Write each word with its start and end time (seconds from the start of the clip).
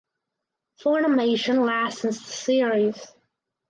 Funimation 0.81 1.63
licensed 1.63 2.25
the 2.25 2.31
series. 2.31 3.07